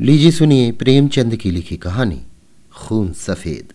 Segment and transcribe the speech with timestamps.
[0.00, 2.20] लीजिए सुनिए प्रेमचंद की लिखी कहानी,
[2.76, 3.72] खून सफ़ेद।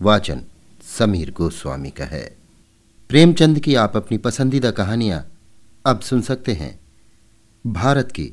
[0.00, 0.42] वाचन
[0.82, 2.36] समीर गोस्वामी का है।
[3.08, 5.24] प्रेमचंद की आप अपनी पसंदीदा कहानियाँ
[5.86, 6.80] अब सुन सकते हैं।
[7.66, 8.30] भारत की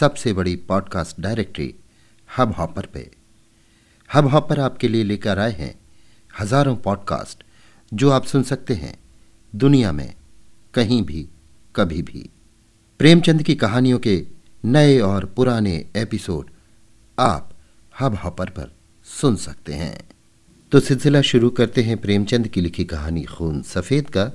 [0.00, 1.74] सबसे बड़ी पॉडकास्ट डायरेक्टरी
[2.38, 3.10] हब हॉपर पे।
[4.14, 5.74] हब हॉपर आपके लिए लेकर आए हैं
[6.40, 7.44] हज़ारों पॉडकास्ट
[7.94, 8.98] जो आप सुन सकते हैं
[9.54, 10.14] दुनिया में
[10.74, 11.28] कहीं भी,
[11.76, 12.28] कभी भी।
[12.98, 16.50] प्रेमचंद की कहानियों के नए और पुराने एपिसोड
[17.18, 17.50] आप
[18.00, 18.72] हब हॉपर पर
[19.04, 20.08] सुन सकते हैं।
[20.72, 24.32] तो सिलसिला शुरू करते हैं प्रेमचंद की लिखी कहानी खून सफ़ेद का,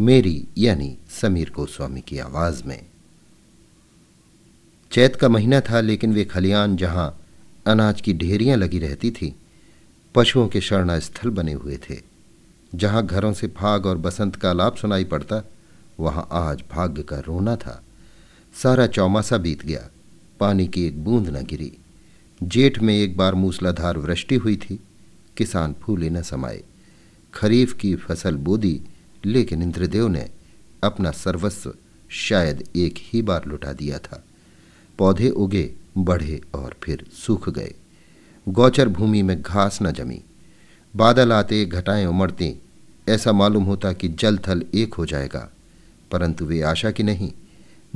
[0.00, 2.86] मेरी यानी समीर गोस्वामी की आवाज़ में।
[4.92, 7.20] चैत का महीना था, लेकिन वे खलियान जहाँ
[7.66, 9.36] अनाज की ढेरियाँ लगी रहती थी,
[10.14, 12.00] पशुओं के शरणा स्थल बने हुए थे।
[12.74, 15.44] जहाँ घरों से भाग और बसंत का लाभ सुनाई पड़ता,
[16.00, 17.82] वहाँ आज भाग्य का रोना था।
[18.62, 19.90] सारा चौमासा बीत गया।
[20.40, 21.72] पानी की एक बूंद न गिरी।
[22.42, 24.80] जेठ में एक बार मूसलाधार वृष्टि हुई थी।
[25.36, 26.64] किसान फूले न समाये।
[27.34, 28.80] खरीफ की फ़सल बोदी,
[29.24, 30.30] लेकिन इंद्रदेव ने
[30.84, 31.74] अपना सर्वस्व
[32.08, 34.24] शायद एक ही बार लुटा दिया था।
[34.98, 37.74] पौधे उगे, बढ़े और फिर सूख गए।
[38.48, 40.22] गौचर भूमि में घास न जमी।
[40.96, 42.62] बादल आते, घटाएँ उमड़ती।
[43.08, 45.50] ऐसा मालूम होता कि जल थल एक हो जाएगा,
[46.10, 47.32] परंतु वे आशा की नहीं।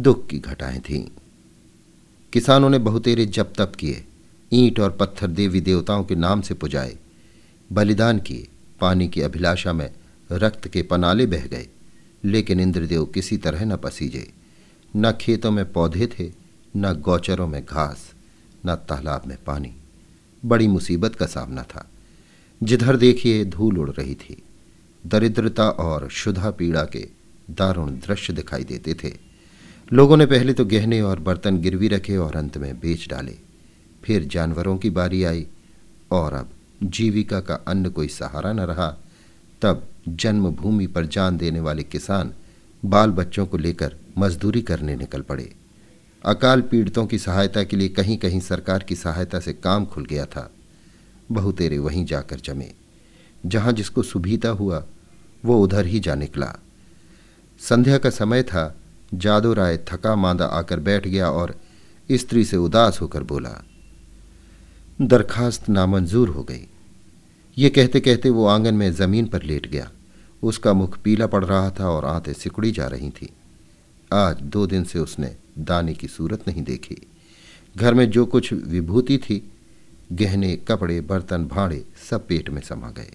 [0.01, 1.09] दुख की घटाएँ थीं।
[2.33, 4.05] किसानों ने बहुतेरे जप तप किए,
[4.53, 6.97] ईंट और पत्थर देवी देवताओं के नाम से पुजाए,
[7.73, 8.49] बलिदान किए,
[8.81, 9.91] पानी की अभिलाषा में
[10.33, 11.69] रक्त के पनाले बह गए,
[12.25, 14.33] लेकिन इंद्रदेव किसी तरह न पसीजे,
[14.97, 16.33] न खेतों में पौधे थे,
[16.77, 18.15] न गौचरों में घास,
[18.67, 19.75] न तालाब में पानी।
[20.45, 21.91] बड़ी मुसीबत का सामना था।
[22.63, 24.43] जिधर देखिए धूल उड़ रही थी,
[25.07, 27.09] दरिद्रता और शुद्धा पीड़ा के
[27.51, 29.30] दारुण दृश्य दिखाई देते थे।
[29.93, 33.37] लोगों ने पहले तो गहने और बर्तन गिरवी रखे और अंत में बेच डाले।
[34.05, 35.47] फिर जानवरों की बारी आई
[36.11, 36.51] और अब
[36.83, 38.97] जीविका का अन्न कोई सहारा न रहा।
[39.63, 42.33] तब जन्मभूमि पर जान देने वाले किसान
[42.85, 45.53] बाल बच्चों को लेकर मजदूरी करने निकल पड़े।
[46.25, 50.27] अकाल पीड़ितों की सहायता के लिए कहीं कहीं सरकार की सहायता से काम खुल गया
[50.27, 50.51] था।
[51.33, 52.71] बहुतेरे वहीं जाकर जमे।
[53.47, 54.87] जहाँ जिसको सुभीता हुआ,
[55.45, 56.57] वो उधर ही जा निकला।
[57.59, 58.80] संध्या का समय था
[59.15, 61.55] जादू राय थका मांदा आकर बैठ गया और
[62.13, 63.65] स्त्री से उदास होकर बोला,
[65.03, 66.67] दरखास्त नामंजूर हो गई।
[67.59, 69.91] ये कहते कहते वो आँगन में ज़मीन पर लेट गया।
[70.43, 73.31] उसका मुख पीला पड़ रहा था और आंतें सिकुड़ी जा रही थी।
[74.13, 76.97] आज दो दिन से उसने दाने की सूरत नहीं देखी।
[77.77, 79.51] घर में जो कुछ विभूति थी,
[80.13, 83.13] गहने, कपड़े, बर्तन, भाड़े सब पेट में समा गए।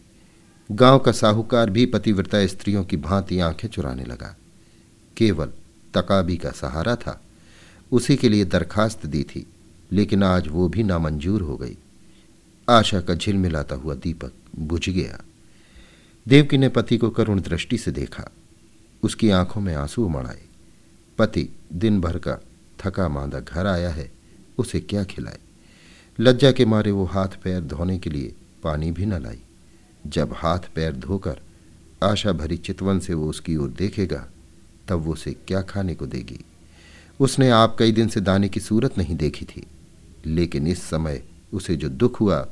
[0.69, 4.35] गाँव का साहूकार भी पतिव्रता स्त्रियों की भांति आँखें चुराने लगा।
[5.17, 5.49] केवल
[5.95, 7.21] तकाबी का सहारा था।
[7.91, 9.45] उसी के लिए दरखास्त दी थी,
[9.91, 11.77] लेकिन आज वो भी नामंजूर हो गई।
[12.69, 15.19] आशा का झिलमिलाता हुआ दीपक बुझ गया।
[16.27, 18.29] देवकी ने पति को करुण दृष्टि से देखा।
[19.03, 20.41] उसकी आँखों में आँसू उमड़ आए।
[21.17, 22.37] पति दिन भर का
[22.79, 24.11] थका मांदा घर आया है,
[24.57, 25.37] उसे क्या खिलाए?
[26.19, 29.39] लज्जा के मारे वो हाथ पैर धोने के लिए पानी भी न लाई।
[30.07, 31.39] जब हाथ पैर धोकर
[32.03, 34.27] आशा भरी चितवन से वो उसकी ओर देखेगा
[34.87, 36.39] तब वो उसे क्या खाने को देगी?
[37.19, 39.63] उसने आप कई दिन से दाने की सूरत नहीं देखी थी,
[40.25, 41.23] लेकिन इस समय
[41.53, 42.47] उसे जो दुख हुआ,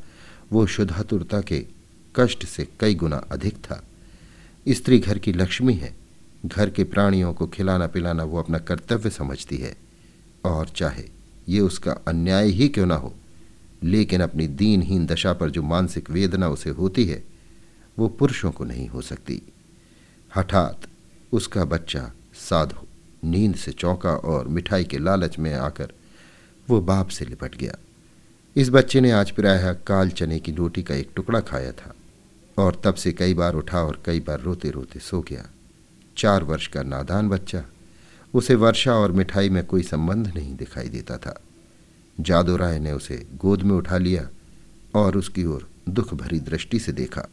[0.52, 1.66] वो शुद्धातुरता के
[2.16, 3.84] कष्ट से कई गुना अधिक था।
[4.68, 5.96] स्त्री घर की लक्ष्मी है,
[6.46, 9.76] घर के प्राणियों को खिलाना पिलाना वो अपना कर्तव्य समझती है,
[10.46, 11.04] और चाहे
[11.50, 13.14] ये उसका अन्याय ही क्यों ना हो,
[13.84, 17.24] लेकिन अपनी दीनहीन दशा पर जो मानसिक वेदना उसे होती है,
[18.00, 19.42] वो पुरुषों को नहीं हो सकती।
[20.36, 20.88] हठात
[21.32, 22.86] उसका बच्चा साधु
[23.28, 25.94] नींद से चौंका और मिठाई के लालच में आकर
[26.70, 27.76] वो बाप से लिपट गया।
[28.56, 31.94] इस बच्चे ने आज प्रायः काल चने की रोटी का एक टुकड़ा खाया था
[32.58, 35.50] और तब से कई बार उठा और कई बार रोते रोते सो गया।
[36.18, 37.64] चार वर्ष का नादान बच्चा,
[38.34, 41.42] उसे वर्षा और मिठाई में कोई संबंध नहीं दिखाई देता था।
[42.20, 44.30] जादू राय ने उसे गोद में उठा लिया
[44.96, 47.28] और उसकी ओर दुख भरी दृष्टि से देखा।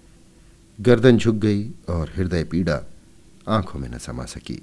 [0.80, 2.80] गर्दन झुक गई और हृदय पीड़ा
[3.48, 4.62] आँखों में न समा सकी।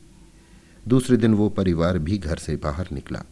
[0.88, 3.24] दूसरे दिन वो परिवार भी घर से बाहर निकला।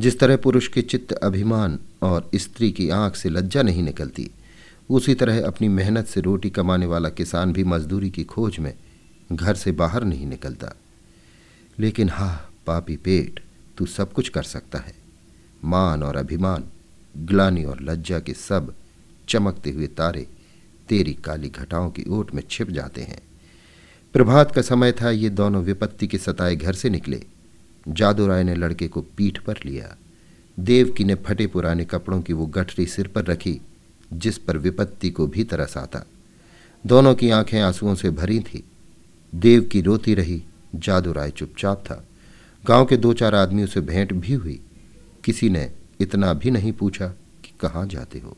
[0.00, 4.30] जिस तरह पुरुष के चित्त अभिमान और स्त्री की आँख से लज्जा नहीं निकलती,
[4.90, 8.74] उसी तरह अपनी मेहनत से रोटी कमाने वाला किसान भी मजदूरी की खोज में
[9.32, 10.72] घर से बाहर नहीं निकलता।
[11.78, 13.44] लेकिन हा, पापी पेट,
[13.76, 14.94] तू सब कुछ कर सकता है।
[15.64, 16.64] मान और अभिमान,
[17.16, 18.74] ग्लानी और लज्जा के सब
[19.28, 20.26] चमकते हुए तारे
[20.88, 23.22] तेरी काली घटाओं की ओट में छिप जाते हैं।
[24.14, 27.22] प्रभात का समय था, ये दोनों विपत्ति के सताए घर से निकले।
[27.88, 29.96] जादू राय ने लड़के को पीठ पर लिया।
[30.60, 33.60] देवकी ने फटे पुराने कपड़ों की वो गठरी सिर पर रखी,
[34.12, 36.06] जिस पर विपत्ति को भी तरस आता
[36.86, 38.64] दोनों की आँखें आंसुओं से भरी थी।
[39.34, 40.42] देव की रोती रही,
[40.74, 42.06] जादू राय चुपचाप था।
[42.66, 44.60] गाँव के दो चार आदमियों से भेंट भी हुई।
[45.24, 47.08] किसी ने इतना भी नहीं पूछा
[47.44, 48.36] कि कहाँ जाते हो।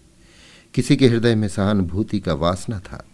[0.74, 3.04] किसी के हृदय में सहानुभूति का वासना था।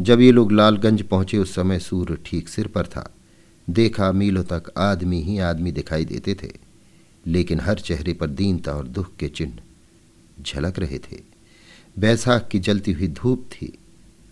[0.00, 3.10] जब ये लोग लालगंज पहुँचे उस समय सूर्य ठीक सिर पर था।
[3.68, 6.48] देखा मीलों तक आदमी ही आदमी दिखाई देते थे,
[7.24, 11.18] लेकिन हर चेहरे पर दीनता और दुख के चिन्ह झलक रहे थे।
[11.96, 13.72] बैसाख की जलती हुई धूप थी,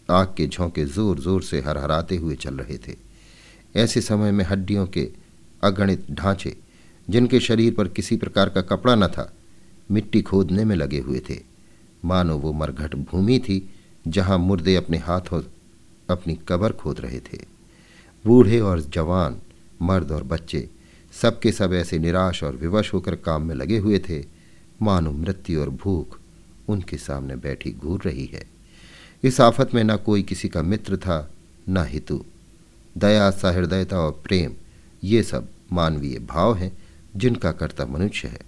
[0.08, 2.96] आग के झोंके ज़ोर ज़ोर से हरहराते हुए चल रहे थे।
[3.74, 5.08] ऐसे समय में हड्डियों के
[5.62, 6.56] अगणित ढांचे,
[7.08, 9.32] जिनके शरीर पर किसी प्रकार का कपड़ा न था,
[9.90, 11.40] मिट्टी खोदने में लगे हुए थे।
[12.04, 13.68] मानो वो मरघट भूमि थी,
[14.08, 15.42] जहाँ मुर्दे अपने हाथों
[16.10, 17.58] अपनी कबर खोद रहे थे।
[18.26, 19.38] बूढ़े और जवान,
[19.82, 20.68] मर्द और बच्चे,
[21.22, 24.24] सबके सब ऐसे निराश और विवश होकर काम में लगे हुए थे।
[24.82, 26.18] मानो मृत्यु और भूख
[26.68, 28.46] उनके सामने बैठी घूर रही है।
[29.22, 31.30] इस आफत में न कोई किसी का मित्र था,
[31.68, 32.24] न हितु।
[32.98, 34.52] दया, सहृदयता और प्रेम,
[35.04, 36.78] ये सब मानवीय भाव हैं,
[37.16, 38.40] जिनका कर्ता मनुष्य है।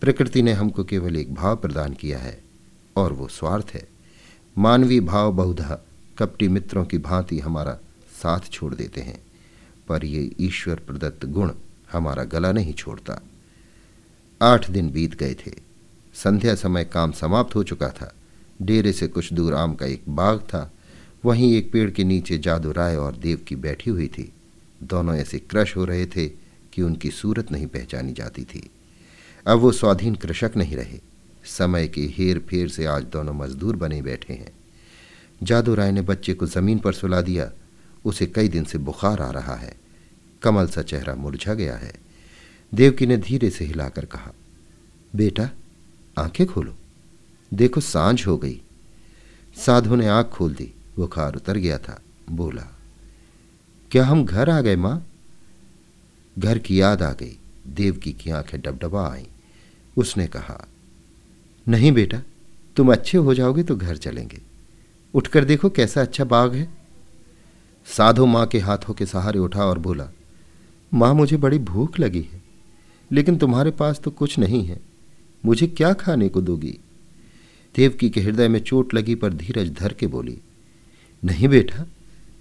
[0.00, 2.44] प्रकृति ने हमको केवल एक भाव प्रदान किया है,
[2.96, 3.88] और वो स्वार्थ है।
[4.58, 5.85] मानवीय भाव बहुधा
[6.18, 7.78] कपटी मित्रों की भांति हमारा
[8.22, 9.22] साथ छोड़ देते हैं,
[9.88, 11.52] पर ये ईश्वर प्रदत्त गुण
[11.92, 13.22] हमारा गला नहीं छोड़ता।
[14.42, 15.52] आठ दिन बीत गए थे।
[16.14, 18.14] संध्या समय काम समाप्त हो चुका था।
[18.62, 20.72] डेरे से कुछ दूर आम का एक बाग था।
[21.24, 24.32] वहीं एक पेड़ के नीचे जादू राय और देव की बैठी हुई थी।
[24.82, 26.28] दोनों ऐसे क्रश हो रहे थे
[26.72, 28.70] कि उनकी सूरत नहीं पहचानी जाती थी।
[29.46, 31.00] अब वो स्वाधीन कृषक नहीं रहे।
[31.44, 34.52] समय के हेर फेर से आज दोनों मजदूर बने बैठे हैं।
[35.42, 37.52] जादू राय ने बच्चे को ज़मीन पर सुला दिया।
[38.04, 39.76] उसे कई दिन से बुखार आ रहा है।
[40.42, 41.94] कमल सा चेहरा मुरझा गया है।
[42.74, 44.32] देवकी ने धीरे से हिलाकर कहा,
[45.16, 45.50] बेटा,
[46.18, 46.74] आँखें खोलो।
[47.54, 48.62] देखो, साँझ हो गई।
[49.56, 52.78] साधु ने आँख खोल दी। बुखार उतर गया था। बोला,
[53.90, 55.06] क्या हम घर आ गए, माँ?
[56.38, 59.26] घर की याद आ गई। देवकी की आँखें डबडबा आई।
[59.96, 60.68] उसने कहा,
[61.68, 62.22] नहीं बेटा,
[62.76, 64.55] तुम अच्छे हो जाओगे तो घर चलेंगे।
[65.16, 66.68] उठकर देखो कैसा अच्छा बाग है।
[67.86, 70.08] साधु माँ के हाथों के सहारे उठा और बोला,
[70.92, 72.42] माँ, मुझे बड़ी भूख लगी है,
[73.10, 74.80] लेकिन तुम्हारे पास तो कुछ नहीं है।
[75.44, 76.78] मुझे क्या खाने को दोगी?
[77.74, 80.38] देवकी के हृदय में चोट लगी, पर धीरज धर के बोली,
[81.22, 81.84] नहीं बेटा,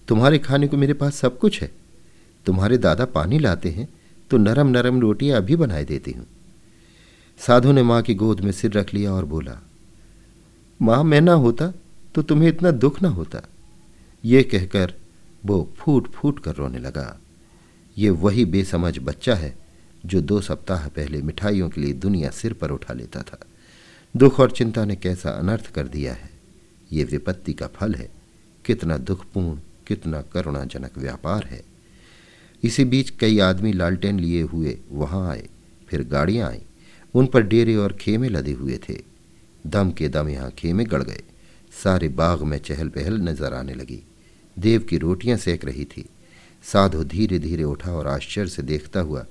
[0.08, 1.72] तुम्हारे खाने को मेरे पास सब कुछ है।
[2.46, 3.88] तुम्हारे दादा पानी लाते हैं
[4.32, 6.26] तो नरम नरम रोटियाँ अभी बनाए देती हूँ।
[7.40, 9.60] साधु ने माँ की गोद में सिर रख लिया और बोला,
[10.80, 11.72] माँ, मैं ना होता
[12.16, 13.42] तो तुम्हें इतना दुख ना होता।
[14.26, 14.94] ये कहकर
[15.46, 17.20] वो फूट फूट कर रोने लगा।
[17.98, 19.56] ये वही बेसमझ बच्चा है
[20.06, 23.40] जो दो सप्ताह पहले मिठाइयों के लिए दुनिया सिर पर उठा लेता था।
[24.16, 26.30] दुख और चिंता ने कैसा अनर्थ कर दिया है।
[26.92, 28.10] ये विपत्ति का फल है।
[28.66, 31.64] कितना दुखपूर्ण, कितना करुणाजनक व्यापार है।
[32.64, 35.48] इसी बीच कई आदमी लालटेन लिए हुए वहाँ आए,
[35.88, 36.62] फिर गाड़ियाँ आई।
[37.14, 39.02] उन पर डेरे और खेमे लदे हुए थे।
[39.68, 41.22] दम के दम यहाँ खेमे गड़ गए।
[41.84, 44.02] सारे बाग में चहल पहल नज़र आने लगी।
[44.58, 46.06] देव की रोटियाँ सेक रही थी।
[46.64, 49.26] साधु धीरे धीरे उठा और आश्चर्य से देखता हुआ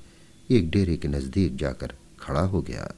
[0.49, 2.93] एक डेरे के नज़दीक जाकर खड़ा हो गया।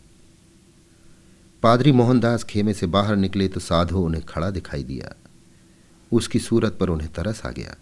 [1.62, 5.14] पादरी मोहनदास खेमे से बाहर निकले तो साधु उन्हें खड़ा दिखाई दिया।
[6.12, 7.76] उसकी सूरत पर उन्हें तरस आ गया।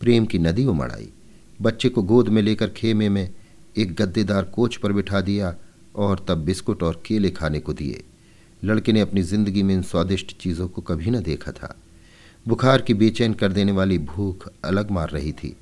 [0.00, 1.08] प्रेम की नदी उमड़ आई।
[1.62, 3.28] बच्चे को गोद में लेकर खेमे में
[3.76, 5.54] एक गद्देदार कोच पर बिठा दिया
[5.96, 8.02] और तब बिस्कुट और केले खाने को दिए।
[8.64, 11.74] लड़के ने अपनी ज़िंदगी में इन स्वादिष्ट चीज़ों को कभी न देखा था।
[12.46, 15.56] बुखार की बेचैन कर देने वाली भूख अलग मार रही थी।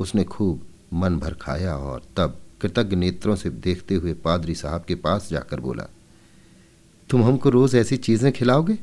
[0.00, 4.94] उसने खूब मन भर खाया और तब कृतज्ञ नेत्रों से देखते हुए पादरी साहब के
[4.96, 5.86] पास जाकर बोला,
[7.10, 8.78] तुम हमको रोज ऐसी चीज़ें खिलाओगे?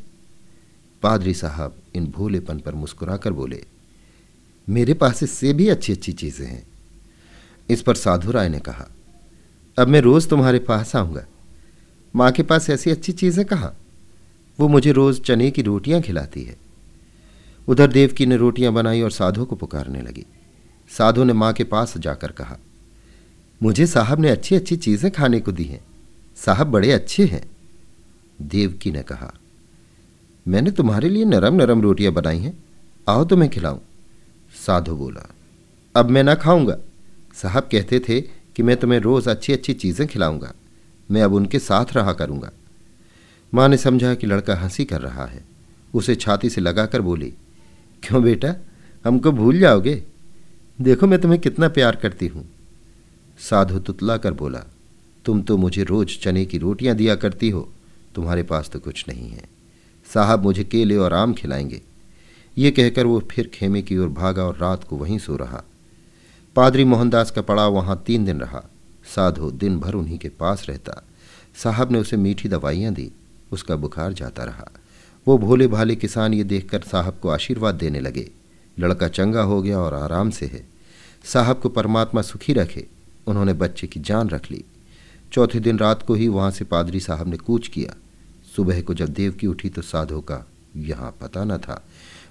[1.03, 3.63] पादरी साहब इन भोलेपन पर मुस्कुराकर बोले,
[4.67, 6.63] मेरे पास इससे भी अच्छी अच्छी चीज़ें हैं।
[7.70, 8.88] इस पर साधु राय ने कहा,
[9.77, 11.25] अब मैं रोज तुम्हारे पास आऊँगा।
[12.13, 13.75] माँ के पास ऐसी अच्छी चीज़ें कहाँ?
[14.60, 16.55] वो मुझे रोज चने की रोटियाँ खिलाती है।
[17.67, 20.25] उधर देवकी ने रोटियाँ बनाई और साधु को पुकारने लगी।
[20.89, 22.58] साधु ने माँ के पास जाकर कहा,
[23.62, 25.84] मुझे साहब ने अच्छी अच्छी चीज़ें खाने को दी हैं।
[26.38, 27.43] साहब बड़े अच्छे हैं।
[28.41, 29.34] देवकी ने कहा,
[30.46, 32.58] मैंने तुम्हारे लिए नरम नरम रोटियाँ बनाई हैं।
[33.08, 33.79] आओ तो मैं खिलाऊं।
[34.65, 35.29] साधु बोला,
[35.96, 36.77] अब मैं ना खाऊँगा।
[37.34, 40.53] साहब कहते थे कि मैं तुम्हें रोज अच्छी अच्छी चीज़ें खिलाऊँगा।
[41.12, 42.52] मैं अब उनके साथ रहा करूँगा।
[43.54, 45.44] माँ ने समझा कि लड़का हँसी कर रहा है।
[45.94, 47.34] उसे छाती से लगाकर बोली,
[48.04, 48.56] क्यों बेटा?
[49.06, 50.04] हमको भूल जाओगे।
[50.82, 52.50] देखो मैं तुम्हें कितना प्यार करती हूँ।
[53.40, 54.64] साधु तुतला कर बोला,
[55.26, 57.70] तुम तो मुझे रोज चने की रोटियाँ दिया करती हो।
[58.16, 59.44] तुम्हारे पास तो कुछ नहीं है।
[60.14, 61.82] साहब मुझे केले और आम खिलाएँगे।
[62.58, 65.64] ये कहकर वो फिर खेमे की ओर भागा और रात को वहीं सो रहा।
[66.56, 68.70] पादरी मोहनदास का पड़ाव वहाँ तीन दिन रहा।
[69.16, 71.04] साधु दिन भर उन्हीं के पास रहता।
[71.56, 73.12] साहब ने उसे मीठी दवाइयाँ दी।
[73.52, 74.72] उसका बुखार जाता रहा।
[75.28, 78.32] वो भोले भाले किसान ये देखकर साहब को आशीर्वाद देने लगे।
[78.80, 80.68] लड़का चंगा हो गया और आराम से है।
[81.24, 82.88] साहब को परमात्मा सुखी रखे।
[83.28, 84.64] उन्होंने बच्चे की जान रख ली।
[85.32, 87.96] चौथे दिन रात को ही वहाँ से पादरी साहब ने कूच किया।
[88.56, 91.86] सुबह को जब देव की उठी तो साधु का यहाँ पता न था।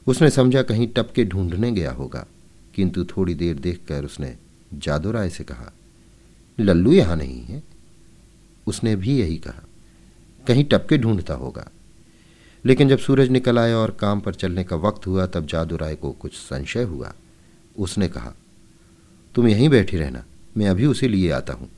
[0.07, 2.27] उसने समझा कहीं टपके ढूँढने गया होगा।
[2.75, 4.37] किंतु थोड़ी देर देखकर उसने
[4.75, 5.73] जादू राय से कहा
[6.61, 7.63] लल्लू यहाँ नहीं है।
[8.67, 9.63] उसने भी यही कहा।
[10.47, 11.71] कहीं टपके ढूंढता होगा।
[12.65, 15.95] लेकिन जब सूरज निकल आया और काम पर चलने का वक्त हुआ, तब जादू राय
[15.95, 17.13] को कुछ संशय हुआ।
[17.79, 18.33] उसने कहा,
[19.35, 20.25] तुम यहीं बैठी रहना।
[20.57, 21.69] मैं अभी उसे लिए आता हूँ।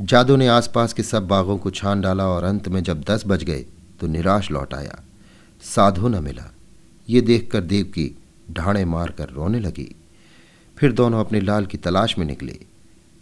[0.00, 3.44] जादू ने आसपास के सब बागों को छान डाला और अंत में जब दस बज
[3.44, 3.66] गए
[4.00, 5.04] तो निराश लौट आया।
[5.62, 6.54] साधु न मिला।
[7.08, 8.18] ये देखकर देव की
[8.50, 9.94] ढाणे मारकर रोने लगी।
[10.76, 12.60] फिर दोनों अपने लाल की तलाश में निकले।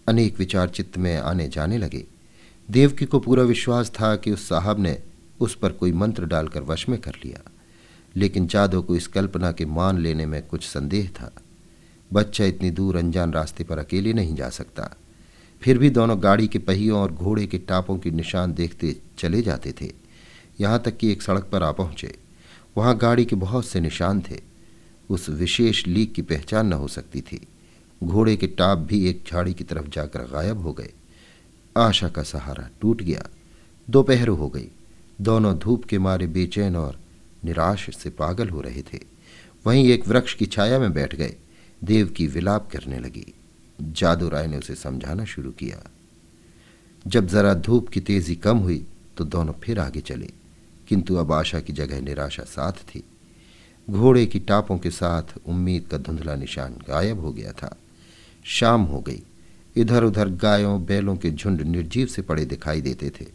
[0.08, 2.04] अनेक विचार चित्त में आने जाने लगे।
[2.70, 5.02] देवकी को पूरा विश्वास था कि उस साहब ने
[5.40, 7.50] उस पर कोई मंत्र डालकर वश में कर लिया।
[8.16, 11.34] लेकिन जादव को इस कल्पना के मान लेने में कुछ संदेह था।
[12.12, 14.96] बच्चा इतनी दूर अनजान रास्ते पर अकेले नहीं जा सकता।
[15.60, 19.72] फिर भी दोनों गाड़ी के पहियों और घोड़े के टापों के निशान देखते चले जाते
[19.72, 19.92] थे।
[20.60, 22.16] यहाँ तक कि एक सड़क पर आ पहुँचे।
[22.76, 24.40] वहाँ गाड़ी के बहुत से निशान थे।
[25.10, 27.46] उस विशेष लीक की पहचान न हो सकती थी।
[28.04, 30.92] घोड़े के टाप भी एक झाड़ी की तरफ़ जाकर गायब हो गए।
[31.76, 33.28] आशा का सहारा टूट गया।
[33.90, 34.68] दोपहर हो गई।
[35.20, 37.00] दोनों धूप के मारे बेचैन और
[37.44, 38.98] निराश से पागल हो रहे थे।
[39.66, 41.36] वहीं एक वृक्ष की छाया में बैठ गए।
[41.84, 43.34] देव की विलाप करने लगी।
[43.80, 45.90] जादू राय ने उसे समझाना शुरू किया।
[47.06, 48.86] जब जरा धूप की तेज़ी कम हुई
[49.16, 50.30] तो दोनों फिर आगे चले।
[50.88, 53.04] किंतु अब आशा की जगह निराशा साथ थी।
[53.90, 57.76] घोड़े की टापों के साथ उम्मीद का धुंधला निशान गायब हो गया था।
[58.48, 59.22] शाम हो गई।
[59.76, 63.26] इधर उधर गायों, बैलों के झुंड निर्जीव से पड़े दिखाई देते थे।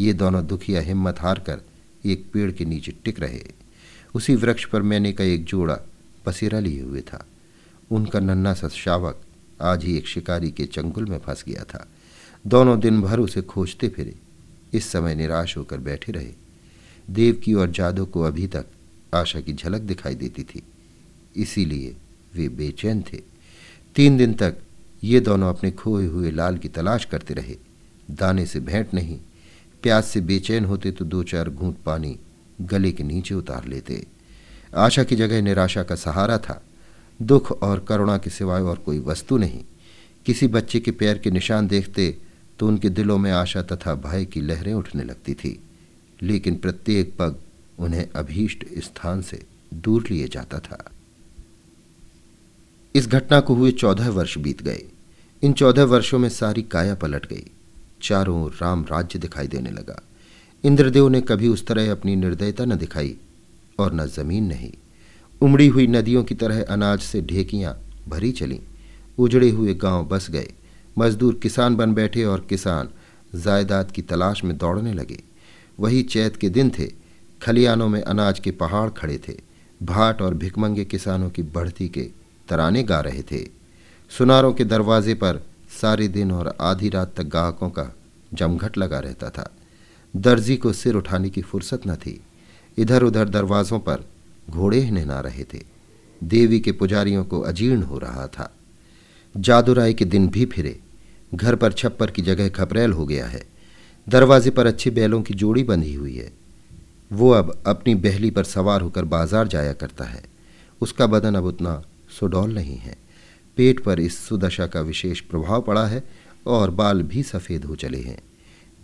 [0.00, 1.60] ये दोनों दुखिया हिम्मत हार कर
[2.04, 3.42] एक पेड़ के नीचे टिक रहे।
[4.14, 5.78] उसी वृक्ष पर मैंने का एक जोड़ा
[6.26, 7.26] पसेरा लिए हुए था।
[7.90, 9.20] उनका नन्ना सा शावक
[9.62, 11.88] आज ही एक शिकारी के चंगुल में फंस गया था।
[12.46, 14.14] दोनों दिन भर उसे खोजते फिरे।
[14.72, 16.32] इस समय निराश होकर बैठे रहे।
[17.10, 18.66] देव की और जादू को अभी तक
[19.14, 20.62] आशा की झलक दिखाई देती थी।
[21.36, 21.96] इसीलिए
[22.34, 23.30] वे बेचैन थे।
[23.96, 24.56] तीन दिन तक
[25.04, 27.56] ये दोनों अपने खोए हुए लाल की तलाश करते रहे।
[28.10, 29.18] दाने से भेंट नहीं,
[29.82, 32.18] प्यास से बेचैन होते तो दो चार घूंट पानी
[32.60, 34.04] गले के नीचे उतार लेते।
[34.76, 36.62] आशा की जगह निराशा का सहारा था।
[37.20, 39.62] दुख और करुणा के सिवाय और कोई वस्तु नहीं।
[40.26, 42.16] किसी बच्चे के पैर के निशान देखते
[42.58, 45.60] तो उनके दिलों में आशा तथा भय की लहरें उठने लगती थी।
[46.22, 47.36] लेकिन प्रत्येक पग
[47.78, 49.42] उन्हें अभीष्ट स्थान से
[49.74, 50.90] दूर लिए जाता था।
[52.94, 54.82] इस घटना को हुए चौदह वर्ष बीत गए।
[55.42, 57.50] इन चौदह वर्षों में सारी काया पलट गई।
[58.02, 60.02] चारों ओर राम राज्य दिखाई देने लगा।
[60.64, 63.16] इंद्रदेव ने कभी उस तरह अपनी निर्दयता न दिखाई
[63.78, 64.72] और न ज़मीन नहीं।
[65.40, 68.60] उमड़ी हुई नदियों की तरह अनाज से ढेकियाँ भरी चली।
[69.18, 70.52] उजड़े हुए गाँव बस गए।
[70.98, 72.88] मजदूर किसान बन बैठे और किसान
[73.34, 75.22] जायदाद की तलाश में दौड़ने लगे।
[75.80, 76.92] वही चैत के दिन थे।
[77.42, 79.36] खलियानों में अनाज के पहाड़ खड़े थे।
[79.82, 82.19] भाट और भिकमंगे किसानों की बढ़ती के
[82.50, 83.44] तराने गा रहे थे।
[84.10, 85.40] सुनारों के दरवाजे पर
[85.80, 87.92] सारे दिन और आधी रात तक गाहकों का
[88.34, 89.50] जमघट लगा रहता था।
[90.14, 92.20] दर्जी को सिर उठाने की फुर्सत न थी।
[92.78, 94.04] इधर उधर दरवाजों पर
[94.50, 95.62] घोड़े नहना रहे थे।
[96.20, 98.50] देवी के पुजारियों को अजीर्ण हो रहा था।
[99.34, 100.78] जादूराय के दिन भी फिरे।
[101.34, 103.42] घर पर छप्पर की जगह खपरेल हो गया है।
[104.06, 106.32] दरवाजे पर अच्छी बैलों की जोड़ी बंधी हुई है।
[107.10, 110.22] वो अब अपनी बहली पर सवार होकर बाज़ार जाया करता है।
[110.80, 111.82] उसका बदन अब उतना
[112.20, 112.96] सुडौल नहीं है।
[113.58, 116.02] पेट पर इस सुदशा का विशेष प्रभाव पड़ा है
[116.46, 118.18] और बाल भी सफ़ेद हो चले हैं।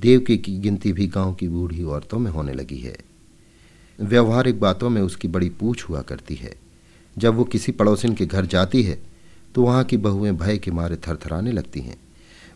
[0.00, 2.97] देवकी की गिनती भी गाँव की बूढ़ी औरतों में होने लगी है।
[3.99, 6.55] व्यवहारिक बातों में उसकी बड़ी पूछ हुआ करती है।
[7.16, 8.99] जब वो किसी पड़ोसिन के घर जाती है
[9.55, 11.97] तो वहाँ की बहुएँ भय के मारे थरथराने लगती हैं।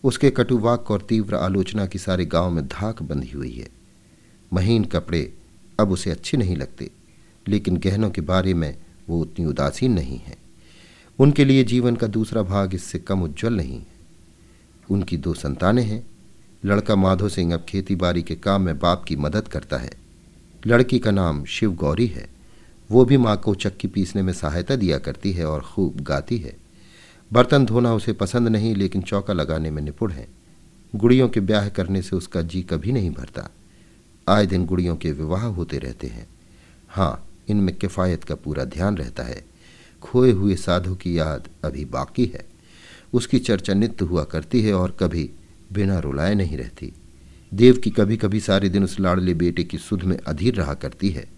[0.04, 3.68] उसके कटुवाक और तीव्र आलोचना की सारे गाँव में धाक बंधी हुई है।
[4.52, 5.32] महीन कपड़े
[5.80, 6.90] अब उसे अच्छे नहीं लगते,
[7.46, 8.76] लेकिन गहनों के बारे में
[9.08, 10.36] वो उतनी उदासीन नहीं है।
[11.20, 13.86] उनके लिए जीवन का दूसरा भाग इससे कम उज्जवल नहीं। है
[14.90, 16.06] उनकी दो संतानें हैं।
[16.64, 19.90] लड़का माधो सिंह अब खेती बाड़ी के काम में बाप की मदद करता है।
[20.66, 22.28] लड़की का नाम शिव गौरी है।
[22.90, 26.56] वो भी माँ को चक्की पीसने में सहायता दिया करती है और खूब गाती है।
[27.32, 30.28] बर्तन धोना उसे पसंद नहीं, लेकिन चौका लगाने में निपुण है।
[30.96, 33.50] गुड़ियों के ब्याह करने से उसका जी कभी नहीं भरता।
[34.28, 36.28] आए दिन गुड़ियों के विवाह होते रहते हैं।
[36.88, 39.49] हाँ इनमें किफ़ायत का पूरा ध्यान रहता है।
[40.02, 42.44] खोए हुए साधु की याद अभी बाकी है।
[43.12, 45.30] उसकी चर्चा नित्य हुआ करती है और कभी
[45.72, 46.92] बिना रुलाए नहीं रहती।
[47.54, 51.10] देव की कभी कभी सारे दिन उस लाड़ले बेटे की सुध में अधीर रहा करती
[51.10, 51.28] है।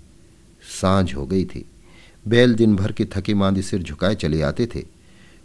[0.81, 1.65] साँझ हो गई थी।
[2.29, 4.87] बैल दिन भर के थके मांदी सिर झुकाए चले आते थे।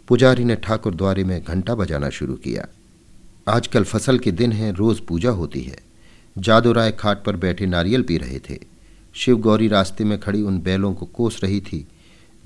[0.08, 2.66] पुजारी ने ठाकुर द्वारे में घंटा बजाना शुरू किया।
[3.48, 5.78] आजकल फ़सल के दिन हैं, रोज पूजा होती है।
[6.38, 8.58] जादू राय खाट पर बैठे नारियल पी रहे थे।
[9.14, 11.86] शिव गौरी रास्ते में खड़ी उन बैलों को कोस रही थी।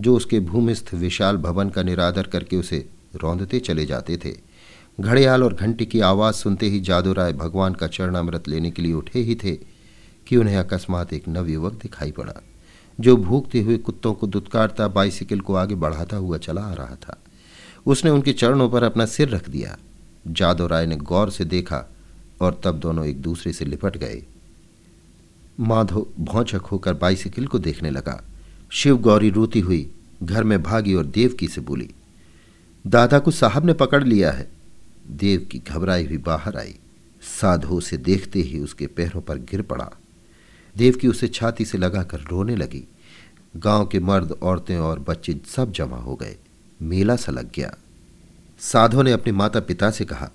[0.01, 2.89] जो उसके भूमिस्थ विशाल भवन का निरादर करके उसे
[3.23, 4.33] रौंदते चले जाते थे।
[5.01, 8.93] घड़ियाल और घंटी की आवाज़ सुनते ही जादू राय भगवान का चरणामृत लेने के लिए
[8.93, 9.57] उठे ही थे
[10.27, 12.35] कि उन्हें अकस्मात एक नवयुवक दिखाई पड़ा,
[13.01, 17.23] जो भूखते हुए कुत्तों को दुत्कारता बाइसिकल को आगे बढ़ाता हुआ चला आ रहा था।
[17.87, 19.79] उसने उनके चरणों पर अपना सिर रख दिया।
[20.27, 21.85] जादो राय ने गौर से देखा
[22.41, 24.23] और तब दोनों एक दूसरे से लिपट गए।
[25.61, 28.23] माधव भौचक होकर बाइसिकल को देखने लगा।
[28.73, 29.91] शिव गौरी रोती हुई
[30.23, 31.89] घर में भागी और देवकी से बोली,
[32.87, 34.51] दादा को साहब ने पकड़ लिया है।
[35.07, 36.75] देव की घबराई हुई बाहर आई।
[37.23, 39.91] साधु से देखते ही उसके पैरों पर गिर पड़ा।
[40.77, 42.85] देव की उसे छाती से लगाकर रोने लगी।
[43.57, 46.37] गाँव के मर्द, औरतें और बच्चे सब जमा हो गए।
[46.83, 47.75] मेला सा लग गया।
[48.61, 50.31] साधो ने अपने माता पिता से कहा,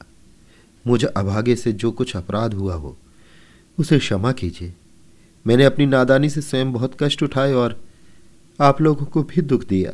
[0.87, 2.97] मुझे अभागे से जो कुछ अपराध हुआ हो,
[3.77, 4.73] उसे क्षमा कीजिए।
[5.47, 7.86] मैंने अपनी नादानी से स्वयं बहुत कष्ट उठाए और
[8.59, 9.93] आप लोगों को भी दुख दिया।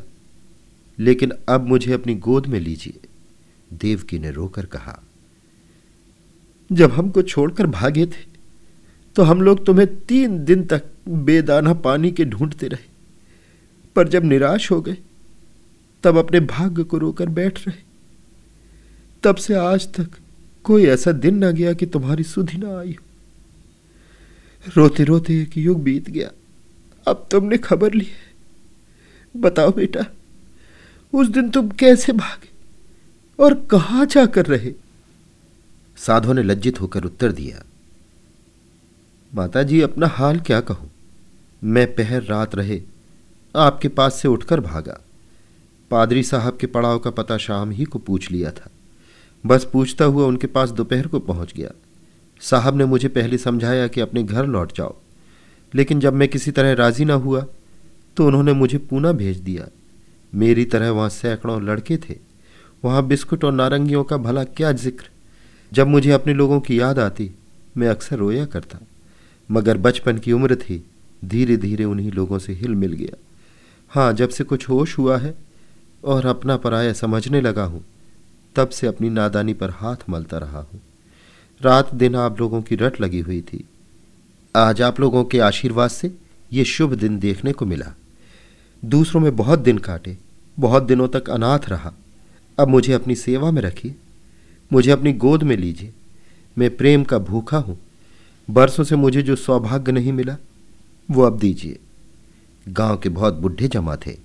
[1.00, 3.00] लेकिन अब मुझे अपनी गोद में लीजिए,
[3.74, 5.03] देवकी ने रोकर कहा।
[6.72, 8.32] जब हमको छोड़कर भागे थे
[9.15, 12.88] तो हम लोग तुम्हें तीन दिन तक बेदाना पानी के ढूंढते रहे।
[13.96, 14.98] पर जब निराश हो गए,
[16.03, 17.82] तब अपने भाग्य को रोकर बैठ रहे।
[19.24, 20.10] तब से आज तक
[20.63, 23.05] कोई ऐसा दिन ना गया कि तुम्हारी सुधि ना आई हो।
[24.78, 26.32] रोते रोते एक युग बीत गया।
[27.08, 28.33] अब तुमने खबर ली है।
[29.36, 30.06] बताओ बेटा,
[31.13, 32.52] उस दिन तुम कैसे भागे
[33.39, 34.74] और कहा जाकर रहे?
[35.98, 37.63] साधु ने लज्जित होकर उत्तर दिया
[39.34, 40.89] माता जी अपना हाल क्या कहूँ?
[41.62, 42.82] मैं पहर रात रहे
[43.56, 45.00] आपके पास से उठकर भागा।
[45.91, 48.69] पादरी साहब के पड़ाव का पता शाम ही को पूछ लिया था।
[49.43, 51.69] बस पूछता हुआ उनके पास दोपहर को पहुँच गया।
[52.41, 54.96] साहब ने मुझे पहले समझाया कि अपने घर लौट जाओ,
[55.74, 57.46] लेकिन जब मैं किसी तरह राज़ी ना हुआ
[58.17, 59.67] तो उन्होंने मुझे पूना भेज दिया।
[60.34, 62.15] मेरी तरह वहाँ सैकड़ों लड़के थे।
[62.84, 65.10] वहाँ बिस्कुट और नारंगियों का भला क्या ज़िक्र।
[65.71, 67.30] जब मुझे अपने लोगों की याद आती,
[67.78, 68.80] मैं अक्सर रोया करता।
[69.49, 70.84] मगर बचपन की उम्र थी
[71.26, 73.17] धीरे धीरे उन्हीं लोगों से हिल मिल गया।
[73.91, 75.34] हाँ जब से कुछ होश हुआ है
[76.04, 77.84] और अपना पराया समझने लगा हूँ,
[78.56, 80.82] तब से अपनी नादानी पर हाथ मलता रहा हूँ।
[81.62, 83.63] रात दिन आप लोगों की रट लगी हुई थी।
[84.56, 86.12] आज आप लोगों के आशीर्वाद से
[86.54, 87.93] ये शुभ दिन देखने को मिला।
[88.84, 90.17] दूसरों में बहुत दिन काटे,
[90.58, 91.93] बहुत दिनों तक अनाथ रहा।
[92.58, 93.96] अब मुझे अपनी सेवा में रखिए,
[94.72, 95.93] मुझे अपनी गोद में लीजिए।
[96.58, 97.78] मैं प्रेम का भूखा हूँ।
[98.50, 100.38] बरसों से मुझे जो सौभाग्य नहीं मिला,
[101.10, 101.80] वो अब दीजिए।
[102.65, 104.17] गाँव के बहुत बुढ़े जमा थे,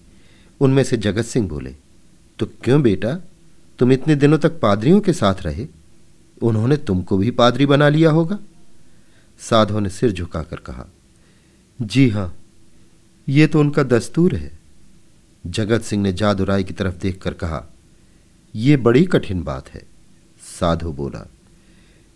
[0.60, 1.74] उनमें से जगत सिंह बोले
[2.38, 3.14] तो क्यों बेटा,
[3.78, 5.66] तुम इतने दिनों तक पादरियों के साथ रहे?
[6.40, 8.38] उन्होंने तुमको भी पादरी बना लिया होगा?
[9.40, 10.86] साधो ने सिर झुकाकर कहा,
[11.78, 12.34] जी हाँ
[13.28, 14.50] ये तो उनका दस्तूर है।
[15.44, 17.64] जगत सिंह ने जादुराय की तरफ़ देखकर कहा
[18.54, 19.82] यह बड़ी कठिन बात है।
[20.50, 21.26] साधु बोला,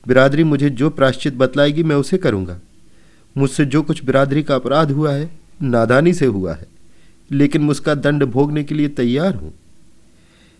[0.07, 2.59] बिरादरी मुझे जो प्राश्चित बतलाएगी मैं उसे करूँगा।
[3.37, 5.31] मुझसे जो कुछ बिरादरी का अपराध हुआ है,
[5.62, 6.66] नादानी से हुआ है,
[7.31, 9.53] लेकिन मुझका दंड भोगने के लिए तैयार हूँ।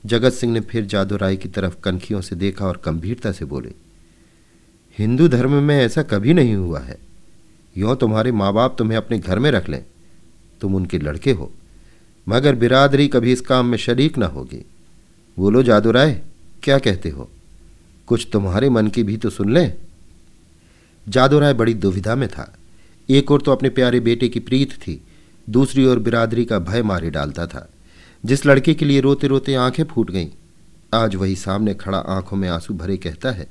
[0.05, 3.73] जगत सिंह ने फिर जादुराय की तरफ़ कनखियों से देखा और गंभीरता से बोले,
[4.99, 6.99] हिंदू धर्म में ऐसा कभी नहीं हुआ है।
[7.77, 9.85] यों तुम्हारे माँ बाप तुम्हें अपने घर में रख लें।
[10.62, 11.53] तुम उनके लड़के हो।
[12.29, 14.64] मगर बिरादरी कभी इस काम में शरीक ना होगी।
[15.38, 16.22] बोलो, जादुराय,
[16.62, 17.31] क्या कहते हो?
[18.07, 19.75] कुछ तुम्हारे मन की भी तो सुन लें।
[21.09, 22.55] जादुराय बड़ी दुविधा में था।
[23.11, 25.03] एक और तो अपने प्यारे बेटे की प्रीत थी,
[25.51, 27.68] दूसरी ओर बिरादरी का भय मारे डालता था।
[28.25, 30.29] जिस लड़के के लिए रोते रोते आँखें फूट गईं,
[30.94, 33.46] आज वही सामने खड़ा आँखों में आँसू भरे कहता है,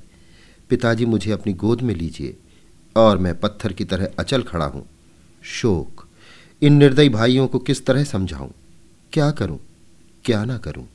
[0.70, 2.38] पिताजी मुझे अपनी गोद में लीजिए,
[2.96, 4.86] और मैं पत्थर की तरह अचल खड़ा हूँ।
[5.44, 6.01] शोक।
[6.62, 8.50] इन निर्दयी भाइयों को किस तरह समझाऊं?
[9.14, 9.60] क्या करूँ?
[10.26, 10.88] क्या ना करूँ?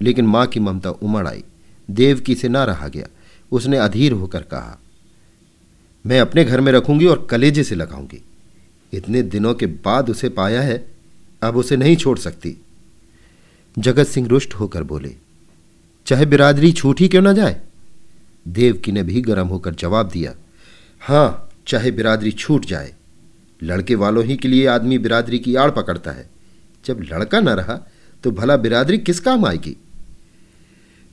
[0.00, 1.44] लेकिन माँ की ममता उमड़ आई।
[1.90, 3.06] देवकी से ना रहा गया।
[3.52, 4.78] उसने अधीर होकर कहा,
[6.06, 8.22] मैं अपने घर में रखूँगी और कलेजे से लगाऊँगी।
[8.92, 10.92] इतने दिनों के बाद उसे पाया है,
[11.42, 12.56] अब उसे नहीं छोड़ सकती।
[13.78, 15.16] जगत सिंह रुष्ट होकर बोले,
[16.06, 17.60] चाहे बिरादरी छूट ही क्यों ना जाए?
[18.48, 20.34] देवकी ने भी गर्म होकर जवाब दिया,
[21.00, 22.94] हाँ, चाहे बिरादरी छूट जाए।
[23.62, 26.28] लड़के वालों ही के लिए आदमी बिरादरी की आड़ पकड़ता है।
[26.84, 27.78] जब लड़का न रहा
[28.24, 29.76] तो भला बिरादरी किस काम आएगी?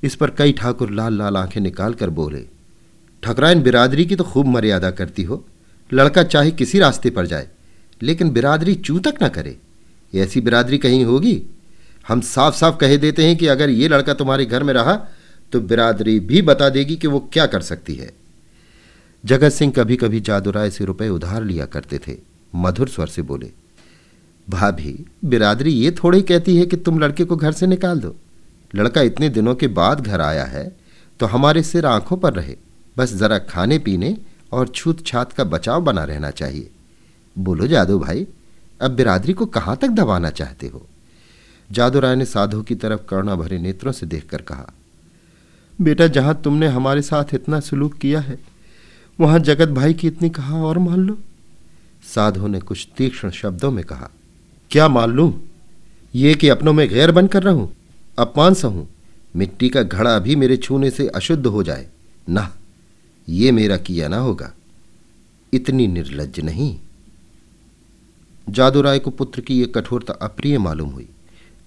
[0.04, 2.46] इस पर कई ठाकुर लाल लाल आँखें निकाल कर बोले
[3.24, 5.46] ठकराइन बिरादरी की तो खूब मर्यादा करती हो।
[5.92, 7.48] लड़का चाहे किसी रास्ते पर जाए,
[8.02, 9.58] लेकिन बिरादरी चू तक ना करे।
[10.14, 11.42] ऐसी बिरादरी कहीं होगी?
[12.08, 14.94] हम साफ़ साफ़ कह देते हैं कि अगर ये लड़का तुम्हारे घर में रहा
[15.54, 18.12] तो बिरादरी भी बता देगी कि वो क्या कर सकती है।
[19.24, 22.16] जगत सिंह कभी कभी जादूराय से रुपए उधार लिया करते थे।
[22.54, 23.52] मधुर स्वर से बोले,
[24.48, 28.16] भाभी, बिरादरी ये थोड़ी कहती है कि तुम लड़के को घर से निकाल दो।
[28.74, 30.68] लड़का इतने दिनों के बाद घर आया है
[31.20, 32.56] तो हमारे सिर आँखों पर रहे।
[32.98, 34.16] बस जरा खाने पीने
[34.52, 36.70] और छूत छात का बचाव बना रहना चाहिए।
[37.36, 38.26] बोलो, जादू भाई,
[38.82, 40.86] अब बिरादरी को कहाँ तक दबाना चाहते हो?
[41.70, 44.72] जादू राय ने साधु की तरफ़ करुणा भरे नेत्रों से देखकर कहा,
[45.80, 48.38] बेटा, जहाँ तुमने हमारे साथ इतना सलूक किया है,
[49.20, 51.18] वहाँ जगत भाई की इतनी कहा और मान लो?
[52.16, 54.10] साधु ने कुछ तीक्ष्ण शब्दों में कहा,
[54.72, 55.40] क्या मान लू?
[56.16, 57.76] ये कि अपनों में गैर बनकर रहूँ,
[58.20, 58.86] अपमान सहूं
[59.36, 61.88] मिट्टी का घड़ा भी मेरे छूने से अशुद्ध हो जाए।
[62.30, 62.56] ना,
[63.30, 64.54] ये मेरा किया ना होगा।
[65.54, 66.80] इतनी निर्लज नहीं।
[68.50, 71.10] जादूराय को पुत्र की यह कठोरता अप्रिय मालूम हुई।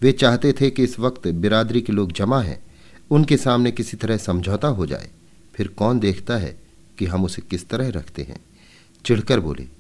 [0.03, 2.63] वे चाहते थे कि इस वक्त बिरादरी के लोग जमा हैं,
[3.11, 5.11] उनके सामने किसी तरह समझौता हो जाए।
[5.55, 6.61] फिर कौन देखता है
[6.99, 8.41] कि हम उसे किस तरह रखते हैं?
[9.05, 9.80] चिढ़कर बोले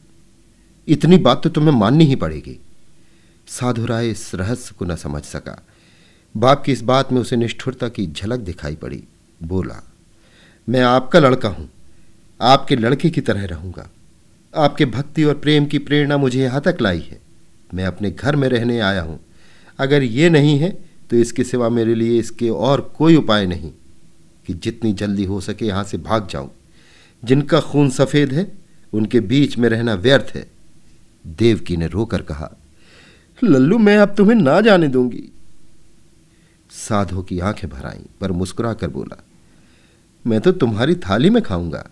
[0.88, 2.60] इतनी बात तो तुम्हें माननी ही पड़ेगी।
[3.46, 5.66] साधु राय इस रहस्य को न समझ सका।
[6.36, 9.04] बाप की इस बात में उसे निष्ठुरता की झलक दिखाई पड़ी।
[9.42, 9.92] बोला,
[10.68, 11.70] मैं आपका लड़का हूँ।
[12.40, 13.90] आपके लड़के की तरह रहूँगा।
[14.54, 17.20] आपके भक्ति और प्रेम की प्रेरणा मुझे यहाँ तक लाई है।
[17.74, 19.20] मैं अपने घर में रहने आया हूँ।
[19.78, 20.70] अगर ये नहीं है
[21.10, 23.72] तो इसके सिवा मेरे लिए इसके और कोई उपाय नहीं।
[24.46, 26.50] कि जितनी जल्दी हो सके यहाँ से भाग जाऊँ।
[27.24, 28.52] जिनका खून सफ़ेद है,
[28.92, 30.46] उनके बीच में रहना व्यर्थ है।
[31.24, 32.50] देवकी ने रोकर कहा
[33.42, 35.22] लल्लू मैं अब तुम्हें ना जाने दूँगी।
[36.70, 39.22] साधो की आँखें भर आईं पर मुस्कुरा कर बोला
[40.24, 41.84] मैं तो तुम्हारी थाली में खाऊँगा।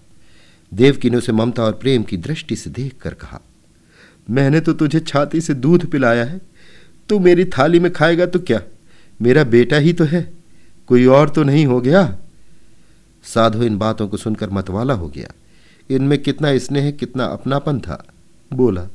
[0.73, 3.41] देवकी ने उसे ममता और प्रेम की दृष्टि से देखकर कहा
[4.31, 6.41] मैंने तो तुझे छाती से दूध पिलाया है
[7.09, 8.61] तू मेरी थाली में खाएगा तो क्या?
[9.23, 10.23] मेरा बेटा ही तो है
[10.89, 12.19] कोई और तो नहीं हो गया।
[13.25, 15.33] साधु इन बातों को सुनकर मतवाला हो गया
[15.91, 18.05] इनमें कितना स्नेह कितना अपनापन था।
[18.51, 18.87] बोला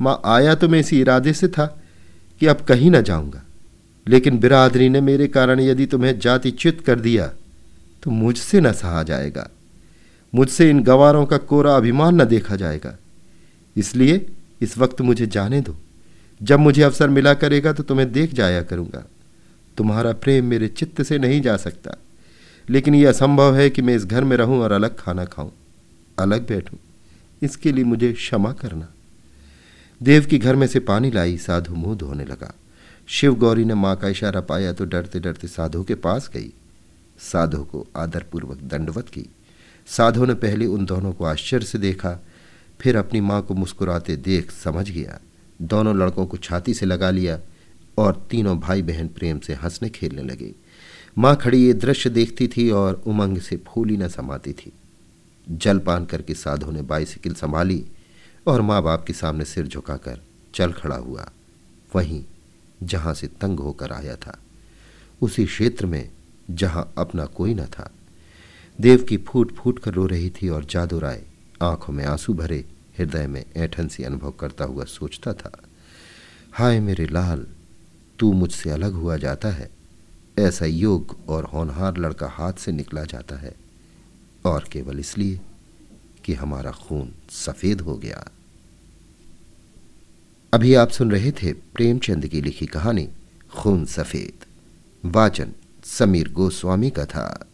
[0.00, 1.66] माँ आया तो मैं इसी इरादे से था
[2.40, 3.42] कि अब कहीं ना जाऊँगा।
[4.06, 7.26] लेकिन बिरादरी ने मेरे कारण यदि तुम्हें जाति चित कर दिया
[8.02, 9.50] तो मुझसे न सहा जाएगा।
[10.34, 12.96] मुझसे इन गवारों का कोरा अभिमान न देखा जाएगा।
[13.76, 14.26] इसलिए
[14.60, 15.76] इस वक्त मुझे जाने दो।
[16.42, 19.04] जब मुझे अवसर मिला करेगा तो तुम्हें देख जाया करूँगा।
[19.76, 21.96] तुम्हारा प्रेम मेरे चित्त से नहीं जा सकता।
[22.70, 25.50] लेकिन यह असंभव है कि मैं इस घर में रहूँ और अलग खाना खाऊं।
[26.18, 26.78] अलग बैठूं।
[27.42, 28.88] इसके लिए मुझे क्षमा करना।
[30.02, 32.54] देव की घर में से पानी लाई, साधु मुँह धोने लगा।
[33.06, 36.52] शिव गौरी ने माँ का इशारा पाया तो डरते डरते साधु के पास गई।
[37.18, 39.24] साधु को आदरपूर्वक दंडवत की।
[39.86, 42.18] साधु ने पहले उन दोनों को आश्चर्य से देखा,
[42.80, 45.20] फिर अपनी माँ को मुस्कुराते देख समझ गया।
[45.62, 47.38] दोनों लड़कों को छाती से लगा लिया
[47.98, 50.54] और तीनों भाई बहन प्रेम से हंसने खेलने लगे।
[51.18, 54.72] माँ खड़ी ये दृश्य देखती थी और उमंग से फूली न समाती थी।
[55.50, 57.84] जलपान करके साधु ने बाइसिकल संभाली।
[58.48, 60.20] और माँ बाप के सामने सिर झुकाकर
[60.54, 61.28] चल खड़ा हुआ,
[61.94, 62.24] वहीं
[62.82, 64.38] जहाँ से तंग होकर आया था,
[65.20, 66.10] उसी क्षेत्र में
[66.50, 67.90] जहाँ अपना कोई न था।
[68.78, 71.22] देव की फूट फूट कर रो रही थी और जादू राय
[71.62, 72.64] आँखों में आँसू भरे
[72.98, 75.52] हृदय में ऐठन सी अनुभव करता हुआ सोचता था,
[76.52, 77.46] हाय मेरे लाल,
[78.18, 79.70] तू मुझसे अलग हुआ जाता है।
[80.38, 83.54] ऐसा योग और होनहार लड़का हाथ से निकला जाता है,
[84.44, 85.40] और केवल इसलिए
[86.24, 88.28] कि हमारा खून सफ़ेद हो गया।
[90.52, 93.08] अभी आप सुन रहे थे प्रेमचंद की लिखी कहानी
[93.54, 94.44] खून सफ़ेद।
[95.04, 95.52] वाचन
[95.84, 97.47] समीर गोस्वामी का था।